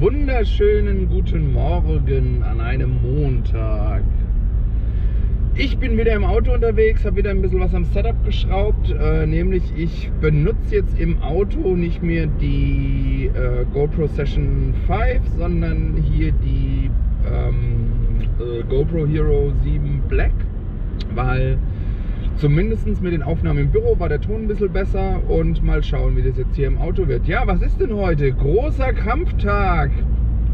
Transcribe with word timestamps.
wunderschönen 0.00 1.10
guten 1.10 1.52
Morgen 1.52 2.42
an 2.42 2.58
einem 2.58 3.02
Montag. 3.02 4.02
Ich 5.54 5.76
bin 5.76 5.98
wieder 5.98 6.14
im 6.14 6.24
Auto 6.24 6.54
unterwegs, 6.54 7.04
habe 7.04 7.16
wieder 7.16 7.28
ein 7.30 7.42
bisschen 7.42 7.60
was 7.60 7.74
am 7.74 7.84
Setup 7.84 8.14
geschraubt. 8.24 8.90
Äh, 8.98 9.26
nämlich 9.26 9.62
ich 9.76 10.10
benutze 10.22 10.76
jetzt 10.76 10.98
im 10.98 11.22
Auto 11.22 11.76
nicht 11.76 12.02
mehr 12.02 12.26
die 12.40 13.30
äh, 13.34 13.66
GoPro 13.74 14.06
Session 14.06 14.72
5, 14.86 15.20
sondern 15.36 16.02
hier 16.02 16.32
die 16.32 16.90
ähm, 17.30 18.22
äh, 18.40 18.62
GoPro 18.70 19.06
Hero 19.06 19.52
7 19.62 20.02
Black, 20.08 20.32
weil 21.14 21.58
zumindest 22.36 22.86
mit 23.02 23.12
den 23.12 23.22
Aufnahmen 23.22 23.58
im 23.58 23.70
Büro 23.70 23.98
war 23.98 24.08
der 24.08 24.20
Ton 24.20 24.42
ein 24.42 24.48
bisschen 24.48 24.72
besser 24.72 25.20
und 25.28 25.62
mal 25.64 25.82
schauen, 25.82 26.16
wie 26.16 26.22
das 26.22 26.38
jetzt 26.38 26.56
hier 26.56 26.66
im 26.66 26.78
Auto 26.78 27.06
wird. 27.08 27.26
Ja, 27.26 27.46
was 27.46 27.62
ist 27.62 27.80
denn 27.80 27.94
heute? 27.94 28.32
Großer 28.32 28.92
Kampftag. 28.92 29.90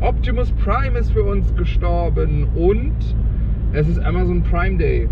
Optimus 0.00 0.52
Prime 0.52 0.98
ist 0.98 1.12
für 1.12 1.22
uns 1.22 1.54
gestorben 1.54 2.48
und 2.54 2.92
es 3.72 3.88
ist 3.88 3.98
Amazon 3.98 4.42
Prime 4.42 4.76
Day. 4.78 5.08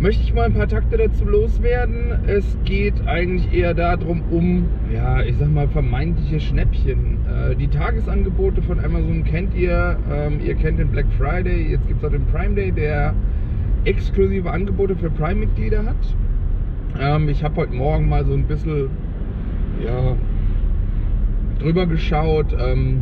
Möchte 0.00 0.22
ich 0.22 0.32
mal 0.32 0.44
ein 0.44 0.54
paar 0.54 0.68
Takte 0.68 0.96
dazu 0.96 1.24
loswerden. 1.24 2.12
Es 2.28 2.56
geht 2.64 2.94
eigentlich 3.08 3.52
eher 3.52 3.74
darum, 3.74 4.22
um, 4.30 4.68
ja, 4.94 5.22
ich 5.22 5.36
sag 5.38 5.50
mal, 5.50 5.66
vermeintliche 5.66 6.38
Schnäppchen. 6.38 7.18
Äh, 7.26 7.56
die 7.56 7.66
Tagesangebote 7.66 8.62
von 8.62 8.78
Amazon 8.78 9.24
kennt 9.24 9.56
ihr. 9.56 9.98
Ähm, 10.08 10.38
ihr 10.44 10.54
kennt 10.54 10.78
den 10.78 10.88
Black 10.88 11.06
Friday, 11.18 11.72
jetzt 11.72 11.88
gibt 11.88 12.00
es 12.00 12.06
auch 12.06 12.12
den 12.12 12.26
Prime 12.26 12.54
Day, 12.54 12.70
der 12.70 13.12
exklusive 13.88 14.50
Angebote 14.50 14.94
für 14.94 15.08
Prime-Mitglieder 15.10 15.84
hat. 15.84 15.96
Ähm, 17.00 17.28
ich 17.30 17.42
habe 17.42 17.56
heute 17.56 17.74
Morgen 17.74 18.08
mal 18.08 18.24
so 18.24 18.34
ein 18.34 18.44
bisschen 18.44 18.90
ja, 19.82 20.14
drüber 21.58 21.86
geschaut. 21.86 22.54
Ähm, 22.58 23.00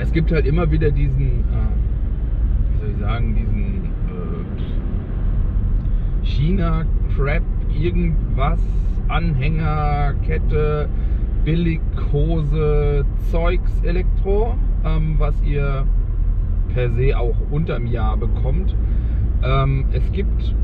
es 0.00 0.12
gibt 0.12 0.30
halt 0.30 0.46
immer 0.46 0.70
wieder 0.70 0.92
diesen, 0.92 1.40
äh, 1.40 1.72
wie 2.70 2.80
soll 2.80 2.90
ich 2.90 2.98
sagen, 3.00 3.34
diesen 3.34 3.90
äh, 6.22 6.26
China-Crap, 6.26 7.42
irgendwas, 7.76 8.60
Anhänger, 9.08 10.14
Kette, 10.24 10.88
Billighose, 11.44 13.04
Zeugs, 13.32 13.80
Elektro, 13.82 14.56
ähm, 14.84 15.16
was 15.18 15.34
ihr 15.42 15.84
per 16.72 16.88
se 16.90 17.18
auch 17.18 17.36
unterm 17.50 17.86
Jahr 17.86 18.16
bekommt. 18.16 18.76
Ähm, 19.42 19.86
es 19.92 20.12
gibt 20.12 20.54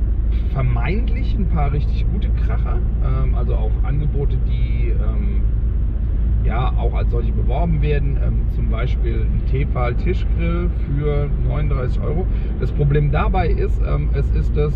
vermeintlich 0.52 1.34
ein 1.34 1.48
paar 1.48 1.72
richtig 1.72 2.06
gute 2.12 2.28
Kracher, 2.30 2.78
ähm, 3.04 3.34
also 3.34 3.54
auch 3.54 3.72
Angebote, 3.82 4.36
die 4.46 4.90
ähm, 4.90 5.42
ja 6.44 6.72
auch 6.76 6.94
als 6.94 7.10
solche 7.10 7.32
beworben 7.32 7.82
werden. 7.82 8.16
Ähm, 8.24 8.42
zum 8.54 8.70
Beispiel 8.70 9.26
ein 9.26 9.42
Tefal 9.50 9.94
Tischgrill 9.94 10.70
für 10.86 11.28
39 11.48 12.00
Euro. 12.02 12.26
Das 12.60 12.72
Problem 12.72 13.10
dabei 13.10 13.48
ist, 13.48 13.80
ähm, 13.86 14.10
es 14.12 14.30
ist 14.30 14.56
das 14.56 14.72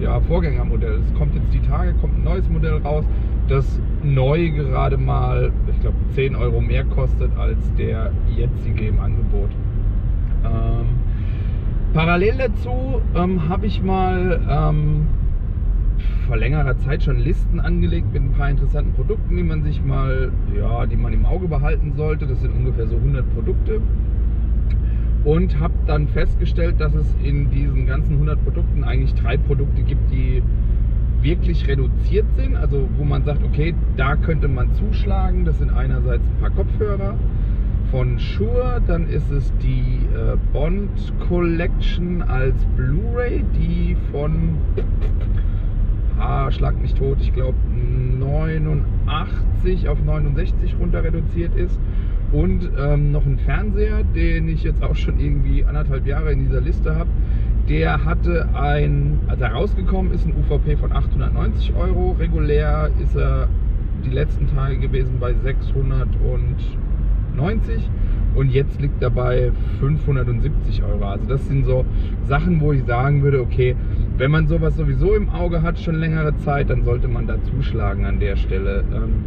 ja, 0.00 0.20
Vorgängermodell. 0.20 1.00
Es 1.00 1.14
kommt 1.14 1.34
jetzt 1.34 1.52
die 1.52 1.60
Tage, 1.60 1.94
kommt 1.94 2.18
ein 2.18 2.24
neues 2.24 2.48
Modell 2.48 2.78
raus, 2.78 3.04
das 3.48 3.80
neu 4.02 4.50
gerade 4.50 4.96
mal, 4.96 5.52
ich 5.70 5.80
glaube, 5.80 5.96
10 6.14 6.36
Euro 6.36 6.60
mehr 6.60 6.84
kostet 6.84 7.30
als 7.38 7.72
der 7.74 8.12
jetzige 8.36 8.88
im 8.88 9.00
Angebot. 9.00 9.50
Ähm, 10.44 10.86
Parallel 11.96 12.34
dazu 12.36 13.00
ähm, 13.14 13.48
habe 13.48 13.64
ich 13.64 13.82
mal 13.82 14.38
ähm, 14.50 15.06
vor 16.26 16.36
längerer 16.36 16.76
Zeit 16.76 17.02
schon 17.02 17.16
Listen 17.16 17.58
angelegt 17.58 18.12
mit 18.12 18.22
ein 18.22 18.32
paar 18.32 18.50
interessanten 18.50 18.92
Produkten, 18.92 19.34
die 19.34 19.42
man 19.42 19.62
sich 19.62 19.82
mal, 19.82 20.30
ja, 20.54 20.84
die 20.84 20.96
man 20.96 21.14
im 21.14 21.24
Auge 21.24 21.48
behalten 21.48 21.94
sollte. 21.96 22.26
Das 22.26 22.42
sind 22.42 22.52
ungefähr 22.54 22.86
so 22.86 22.96
100 22.96 23.24
Produkte. 23.32 23.80
Und 25.24 25.58
habe 25.58 25.72
dann 25.86 26.06
festgestellt, 26.08 26.82
dass 26.82 26.94
es 26.94 27.06
in 27.22 27.48
diesen 27.48 27.86
ganzen 27.86 28.12
100 28.12 28.44
Produkten 28.44 28.84
eigentlich 28.84 29.14
drei 29.14 29.38
Produkte 29.38 29.80
gibt, 29.80 30.12
die 30.12 30.42
wirklich 31.22 31.66
reduziert 31.66 32.26
sind. 32.36 32.56
Also 32.56 32.90
wo 32.98 33.04
man 33.04 33.24
sagt, 33.24 33.42
okay, 33.42 33.74
da 33.96 34.16
könnte 34.16 34.48
man 34.48 34.70
zuschlagen. 34.74 35.46
Das 35.46 35.60
sind 35.60 35.72
einerseits 35.72 36.24
ein 36.28 36.40
paar 36.42 36.50
Kopfhörer 36.50 37.14
von 37.90 38.18
Shure, 38.18 38.82
dann 38.86 39.08
ist 39.08 39.30
es 39.30 39.52
die 39.62 40.06
äh, 40.14 40.36
Bond 40.52 41.12
Collection 41.28 42.22
als 42.22 42.54
Blu-ray, 42.76 43.44
die 43.54 43.96
von 44.10 44.58
ah, 46.18 46.50
schlag 46.50 46.80
mich 46.80 46.94
tot, 46.94 47.18
ich 47.20 47.32
glaube 47.32 47.56
89 48.18 49.88
auf 49.88 50.02
69 50.04 50.76
runter 50.80 51.04
reduziert 51.04 51.54
ist 51.56 51.78
und 52.32 52.68
ähm, 52.78 53.12
noch 53.12 53.24
ein 53.24 53.38
Fernseher, 53.38 54.02
den 54.02 54.48
ich 54.48 54.64
jetzt 54.64 54.82
auch 54.82 54.96
schon 54.96 55.20
irgendwie 55.20 55.64
anderthalb 55.64 56.06
Jahre 56.06 56.32
in 56.32 56.40
dieser 56.40 56.60
Liste 56.60 56.94
habe. 56.94 57.10
Der 57.68 58.04
hatte 58.04 58.48
ein, 58.54 59.18
als 59.26 59.40
er 59.40 59.52
rausgekommen 59.52 60.12
ist, 60.12 60.26
ein 60.26 60.34
UVP 60.36 60.76
von 60.76 60.92
890 60.92 61.74
Euro. 61.74 62.16
Regulär 62.18 62.90
ist 63.02 63.16
er 63.16 63.48
die 64.04 64.10
letzten 64.10 64.46
Tage 64.54 64.78
gewesen 64.78 65.18
bei 65.18 65.34
600 65.34 66.08
und 66.32 66.56
90 67.36 67.88
und 68.34 68.50
jetzt 68.50 68.80
liegt 68.80 69.02
er 69.02 69.10
bei 69.10 69.50
570 69.80 70.82
Euro. 70.82 71.04
Also 71.04 71.26
das 71.26 71.46
sind 71.46 71.64
so 71.64 71.84
Sachen, 72.24 72.60
wo 72.60 72.72
ich 72.72 72.84
sagen 72.84 73.22
würde, 73.22 73.40
okay, 73.40 73.74
wenn 74.18 74.30
man 74.30 74.46
sowas 74.46 74.76
sowieso 74.76 75.14
im 75.14 75.28
Auge 75.30 75.62
hat, 75.62 75.78
schon 75.78 75.96
längere 75.96 76.36
Zeit, 76.38 76.70
dann 76.70 76.84
sollte 76.84 77.08
man 77.08 77.26
da 77.26 77.36
zuschlagen 77.44 78.04
an 78.04 78.20
der 78.20 78.36
Stelle. 78.36 78.84
Ähm, 78.94 79.24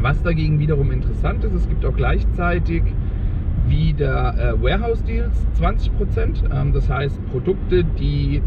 was 0.00 0.22
dagegen 0.22 0.58
wiederum 0.58 0.90
interessant 0.90 1.44
ist, 1.44 1.54
es 1.54 1.68
gibt 1.68 1.84
auch 1.84 1.96
gleichzeitig 1.96 2.82
wieder 3.66 4.34
äh, 4.38 4.62
Warehouse 4.62 5.02
Deals 5.04 5.46
20%. 5.60 5.90
Ähm, 6.52 6.72
das 6.72 6.88
heißt 6.88 7.18
Produkte, 7.30 7.84
die 7.84 8.42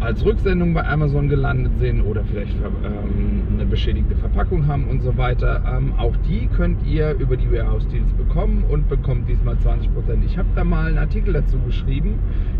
als 0.00 0.24
Rücksendung 0.24 0.72
bei 0.72 0.84
Amazon 0.86 1.28
gelandet 1.28 1.72
sind 1.78 2.00
oder 2.00 2.24
vielleicht 2.24 2.56
ähm, 2.56 3.42
eine 3.52 3.66
beschädigte 3.66 4.16
Verpackung 4.16 4.66
haben 4.66 4.88
und 4.88 5.02
so 5.02 5.16
weiter. 5.16 5.62
Ähm, 5.76 5.92
auch 5.98 6.16
die 6.28 6.46
könnt 6.46 6.84
ihr 6.86 7.12
über 7.12 7.36
die 7.36 7.50
Warehouse 7.52 7.86
Deals 7.88 8.10
bekommen 8.14 8.64
und 8.68 8.88
bekommt 8.88 9.28
diesmal 9.28 9.56
20%. 9.56 9.88
Ich 10.24 10.38
habe 10.38 10.48
da 10.54 10.64
mal 10.64 10.88
einen 10.88 10.98
Artikel 10.98 11.34
dazu 11.34 11.58
geschrieben. 11.66 12.18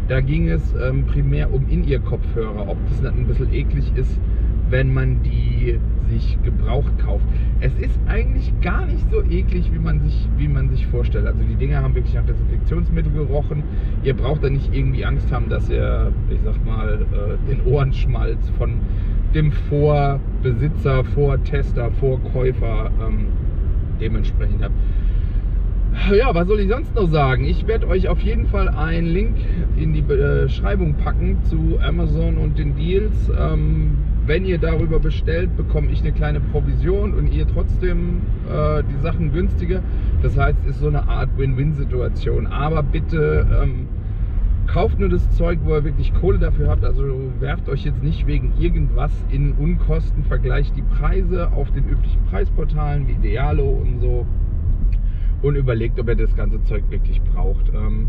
Da 0.09 0.21
ging 0.21 0.49
es 0.49 0.75
ähm, 0.75 1.07
primär 1.07 1.53
um 1.53 1.67
In-Ear-Kopfhörer, 1.69 2.69
ob 2.69 2.77
das 2.89 3.01
nicht 3.01 3.17
ein 3.17 3.27
bisschen 3.27 3.53
eklig 3.55 3.91
ist, 3.95 4.21
wenn 4.71 4.95
man 4.95 5.23
die 5.23 5.79
sich 6.11 6.39
gebraucht 6.43 6.99
kauft. 6.99 7.25
Es 7.61 7.73
ist 7.79 7.99
eigentlich 8.09 8.53
gar 8.61 8.87
nicht 8.87 9.09
so 9.11 9.23
eklig, 9.23 9.71
wie 9.73 9.79
man 9.79 10.01
sich, 10.01 10.29
wie 10.37 10.49
man 10.49 10.69
sich 10.71 10.87
vorstellt. 10.89 11.27
Also 11.27 11.39
die 11.49 11.55
Dinger 11.55 11.83
haben 11.83 11.95
wirklich 11.95 12.15
nach 12.15 12.25
Desinfektionsmittel 12.27 13.13
gerochen. 13.13 13.63
Ihr 14.03 14.15
braucht 14.15 14.43
da 14.43 14.51
nicht 14.51 14.75
irgendwie 14.75 15.05
Angst 15.05 15.31
haben, 15.33 15.49
dass 15.49 15.69
ihr, 15.71 16.13
ich 16.31 16.41
sag 16.45 16.65
mal, 16.65 17.07
äh, 17.13 17.51
den 17.51 17.65
Ohrenschmalz 17.65 18.51
von 18.59 18.75
dem 19.35 19.53
Vorbesitzer, 19.53 21.05
Vortester, 21.05 21.91
Vorkäufer 21.93 22.91
ähm, 23.01 23.27
dementsprechend 24.01 24.63
habt. 24.65 24.75
Ja, 26.13 26.35
was 26.35 26.47
soll 26.47 26.61
ich 26.61 26.69
sonst 26.69 26.95
noch 26.95 27.09
sagen? 27.09 27.45
Ich 27.45 27.67
werde 27.67 27.89
euch 27.89 28.09
auf 28.09 28.21
jeden 28.21 28.47
Fall 28.47 28.69
einen 28.69 29.07
Link 29.07 29.37
in 29.77 29.93
die 29.93 30.03
Beschreibung 30.03 30.95
packen 30.95 31.39
zu 31.43 31.79
Amazon 31.81 32.37
und 32.37 32.59
den 32.59 32.77
Deals. 32.77 33.31
Ähm, 33.39 33.97
wenn 34.27 34.45
ihr 34.45 34.59
darüber 34.59 34.99
bestellt, 34.99 35.57
bekomme 35.57 35.91
ich 35.91 36.01
eine 36.01 36.13
kleine 36.13 36.41
Provision 36.41 37.15
und 37.15 37.33
ihr 37.33 37.47
trotzdem 37.49 38.21
äh, 38.49 38.83
die 38.83 39.03
Sachen 39.03 39.33
günstiger. 39.33 39.83
Das 40.23 40.37
heißt, 40.37 40.59
es 40.67 40.77
ist 40.77 40.81
so 40.81 40.89
eine 40.89 41.09
Art 41.09 41.31
Win-Win-Situation. 41.37 42.47
Aber 42.47 42.83
bitte 42.83 43.47
ähm, 43.63 43.89
kauft 44.67 44.99
nur 44.99 45.09
das 45.09 45.29
Zeug, 45.33 45.59
wo 45.65 45.75
ihr 45.75 45.85
wirklich 45.85 46.13
Kohle 46.15 46.39
dafür 46.39 46.69
habt. 46.69 46.85
Also 46.85 47.03
werft 47.41 47.69
euch 47.69 47.85
jetzt 47.85 48.03
nicht 48.03 48.27
wegen 48.27 48.53
irgendwas 48.59 49.13
in 49.31 49.53
Unkosten, 49.53 50.25
vergleicht 50.25 50.77
die 50.77 50.83
Preise 50.83 51.51
auf 51.53 51.71
den 51.73 51.89
üblichen 51.89 52.23
Preisportalen 52.31 53.09
wie 53.09 53.13
Idealo 53.13 53.65
und 53.65 54.01
so 54.01 54.27
und 55.43 55.57
überlegt, 55.57 55.99
ob 55.99 56.09
ihr 56.09 56.17
das 56.17 56.37
ganze 56.37 56.63
Zeug 56.65 56.85
wirklich 56.91 57.21
braucht. 57.23 57.71
Ähm, 57.75 58.09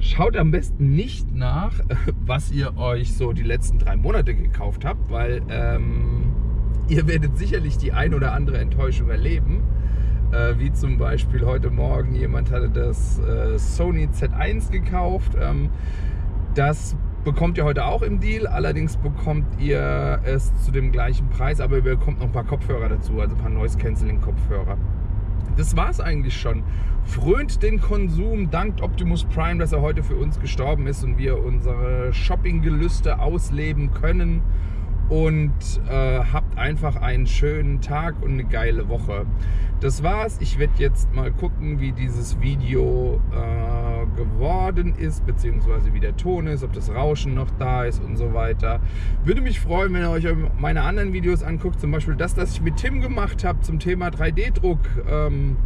Schaut 0.00 0.36
am 0.36 0.52
besten 0.52 0.94
nicht 0.94 1.34
nach, 1.34 1.72
was 2.26 2.52
ihr 2.52 2.76
euch 2.78 3.14
so 3.14 3.32
die 3.32 3.42
letzten 3.42 3.78
drei 3.78 3.96
Monate 3.96 4.34
gekauft 4.34 4.84
habt, 4.84 5.10
weil 5.10 5.42
ähm, 5.50 6.32
ihr 6.88 7.08
werdet 7.08 7.36
sicherlich 7.36 7.78
die 7.78 7.92
ein 7.92 8.14
oder 8.14 8.32
andere 8.32 8.58
Enttäuschung 8.58 9.10
erleben. 9.10 9.64
Äh, 10.30 10.58
wie 10.58 10.72
zum 10.72 10.98
Beispiel 10.98 11.44
heute 11.44 11.70
Morgen 11.70 12.14
jemand 12.14 12.52
hatte 12.52 12.70
das 12.70 13.18
äh, 13.18 13.58
Sony 13.58 14.06
Z1 14.06 14.70
gekauft. 14.70 15.32
Ähm, 15.40 15.70
das 16.54 16.96
bekommt 17.24 17.58
ihr 17.58 17.64
heute 17.64 17.84
auch 17.84 18.02
im 18.02 18.20
Deal. 18.20 18.46
Allerdings 18.46 18.96
bekommt 18.98 19.46
ihr 19.60 20.20
es 20.24 20.52
zu 20.64 20.70
dem 20.70 20.92
gleichen 20.92 21.28
Preis, 21.28 21.60
aber 21.60 21.76
ihr 21.76 21.82
bekommt 21.82 22.20
noch 22.20 22.26
ein 22.26 22.32
paar 22.32 22.44
Kopfhörer 22.44 22.88
dazu, 22.88 23.20
also 23.20 23.34
ein 23.34 23.40
paar 23.40 23.50
Noise 23.50 23.78
Cancelling 23.78 24.20
Kopfhörer 24.20 24.76
das 25.58 25.76
war 25.76 25.90
es 25.90 26.00
eigentlich 26.00 26.40
schon. 26.40 26.62
Frönt 27.04 27.62
den 27.62 27.80
Konsum, 27.80 28.50
dankt 28.50 28.80
Optimus 28.80 29.24
Prime, 29.24 29.58
dass 29.58 29.72
er 29.72 29.82
heute 29.82 30.02
für 30.02 30.16
uns 30.16 30.38
gestorben 30.38 30.86
ist 30.86 31.02
und 31.02 31.18
wir 31.18 31.42
unsere 31.42 32.12
Shoppinggelüste 32.12 33.18
ausleben 33.18 33.92
können. 33.92 34.40
Und 35.08 35.52
äh, 35.88 36.20
habt 36.32 36.58
einfach 36.58 36.96
einen 36.96 37.26
schönen 37.26 37.80
Tag 37.80 38.22
und 38.22 38.32
eine 38.32 38.44
geile 38.44 38.88
Woche. 38.88 39.26
Das 39.80 40.02
war's. 40.02 40.38
Ich 40.40 40.58
werde 40.58 40.72
jetzt 40.78 41.14
mal 41.14 41.30
gucken, 41.30 41.78
wie 41.78 41.92
dieses 41.92 42.40
Video 42.40 43.20
äh, 43.30 44.16
geworden 44.16 44.94
ist, 44.96 45.24
beziehungsweise 45.24 45.94
wie 45.94 46.00
der 46.00 46.16
Ton 46.16 46.48
ist, 46.48 46.64
ob 46.64 46.72
das 46.72 46.92
Rauschen 46.92 47.34
noch 47.34 47.50
da 47.58 47.84
ist 47.84 48.02
und 48.02 48.16
so 48.16 48.34
weiter. 48.34 48.80
Würde 49.24 49.40
mich 49.40 49.60
freuen, 49.60 49.94
wenn 49.94 50.02
ihr 50.02 50.10
euch 50.10 50.26
meine 50.58 50.82
anderen 50.82 51.12
Videos 51.12 51.44
anguckt, 51.44 51.80
zum 51.80 51.92
Beispiel 51.92 52.16
das, 52.16 52.34
das 52.34 52.52
ich 52.54 52.60
mit 52.60 52.76
Tim 52.76 53.00
gemacht 53.00 53.44
habe 53.44 53.60
zum 53.60 53.78
Thema 53.78 54.08
3D-Druck. 54.08 54.80
Ähm, 55.08 55.56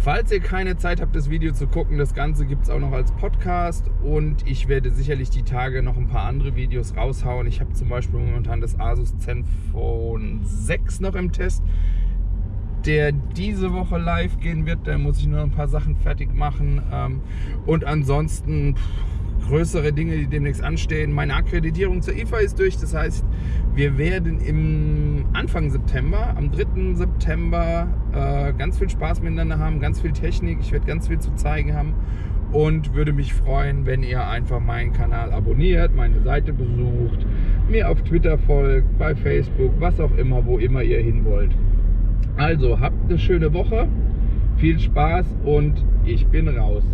Falls 0.00 0.30
ihr 0.30 0.38
keine 0.38 0.76
Zeit 0.76 1.00
habt, 1.00 1.16
das 1.16 1.28
Video 1.28 1.52
zu 1.52 1.66
gucken, 1.66 1.98
das 1.98 2.14
Ganze 2.14 2.46
gibt 2.46 2.62
es 2.62 2.70
auch 2.70 2.78
noch 2.78 2.92
als 2.92 3.10
Podcast 3.12 3.90
und 4.04 4.46
ich 4.46 4.68
werde 4.68 4.92
sicherlich 4.92 5.28
die 5.28 5.42
Tage 5.42 5.82
noch 5.82 5.96
ein 5.96 6.06
paar 6.06 6.24
andere 6.24 6.54
Videos 6.54 6.96
raushauen. 6.96 7.48
Ich 7.48 7.60
habe 7.60 7.72
zum 7.72 7.88
Beispiel 7.88 8.20
momentan 8.20 8.60
das 8.60 8.78
Asus 8.78 9.18
Zenfone 9.18 10.38
6 10.44 11.00
noch 11.00 11.16
im 11.16 11.32
Test, 11.32 11.64
der 12.86 13.10
diese 13.10 13.72
Woche 13.72 13.98
live 13.98 14.38
gehen 14.38 14.66
wird. 14.66 14.86
Da 14.86 14.96
muss 14.98 15.18
ich 15.18 15.26
nur 15.26 15.42
ein 15.42 15.50
paar 15.50 15.68
Sachen 15.68 15.96
fertig 15.96 16.32
machen 16.32 16.80
ähm, 16.92 17.20
und 17.66 17.84
ansonsten 17.84 18.76
größere 19.46 19.92
Dinge, 19.92 20.16
die 20.16 20.26
demnächst 20.26 20.62
anstehen. 20.62 21.12
Meine 21.12 21.34
Akkreditierung 21.34 22.02
zur 22.02 22.14
IFA 22.16 22.38
ist 22.38 22.58
durch, 22.58 22.76
das 22.76 22.94
heißt, 22.94 23.24
wir 23.74 23.96
werden 23.98 24.40
im 24.40 25.26
Anfang 25.32 25.70
September, 25.70 26.34
am 26.36 26.50
3. 26.50 26.94
September, 26.94 27.88
äh, 28.12 28.52
ganz 28.54 28.78
viel 28.78 28.88
Spaß 28.88 29.22
miteinander 29.22 29.58
haben, 29.58 29.80
ganz 29.80 30.00
viel 30.00 30.12
Technik. 30.12 30.58
Ich 30.60 30.72
werde 30.72 30.86
ganz 30.86 31.08
viel 31.08 31.18
zu 31.18 31.34
zeigen 31.34 31.74
haben 31.74 31.94
und 32.52 32.94
würde 32.94 33.12
mich 33.12 33.34
freuen, 33.34 33.86
wenn 33.86 34.02
ihr 34.02 34.26
einfach 34.26 34.60
meinen 34.60 34.92
Kanal 34.92 35.32
abonniert, 35.32 35.94
meine 35.94 36.20
Seite 36.22 36.52
besucht, 36.52 37.26
mir 37.68 37.90
auf 37.90 38.02
Twitter 38.02 38.38
folgt, 38.38 38.98
bei 38.98 39.14
Facebook, 39.14 39.72
was 39.78 40.00
auch 40.00 40.16
immer, 40.16 40.44
wo 40.46 40.58
immer 40.58 40.82
ihr 40.82 41.00
hin 41.00 41.24
wollt. 41.24 41.52
Also 42.36 42.80
habt 42.80 42.96
eine 43.08 43.18
schöne 43.18 43.52
Woche, 43.52 43.88
viel 44.56 44.78
Spaß 44.78 45.26
und 45.44 45.84
ich 46.04 46.26
bin 46.26 46.48
raus. 46.48 46.84